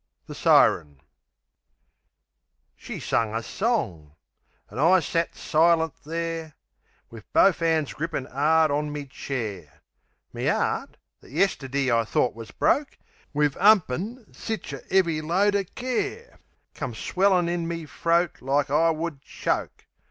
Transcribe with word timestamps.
The 0.25 0.33
Siren 0.33 0.99
She 2.75 2.99
sung 2.99 3.35
a 3.35 3.43
song; 3.43 4.15
an' 4.71 4.79
I 4.79 4.99
sat 4.99 5.35
silent 5.35 5.93
there, 6.07 6.55
Wiv 7.11 7.23
bofe 7.33 7.61
'ands 7.61 7.93
grippin' 7.93 8.25
'ard 8.25 8.71
on 8.71 8.91
me 8.91 9.05
chair; 9.05 9.83
Me 10.33 10.49
'eart, 10.49 10.97
that 11.19 11.29
yesterdee 11.29 11.91
I 11.91 12.03
thort 12.03 12.33
wus 12.33 12.49
broke 12.49 12.97
Wiv 13.31 13.55
'umpin 13.57 14.33
sich 14.35 14.73
a 14.73 14.81
'eavy 14.91 15.21
load 15.21 15.55
o' 15.55 15.65
care, 15.75 16.39
Come 16.73 16.95
swelling 16.95 17.47
in 17.47 17.67
me 17.67 17.85
throat 17.85 18.41
like 18.41 18.71
I 18.71 18.89
would 18.89 19.21
choke. 19.21 19.85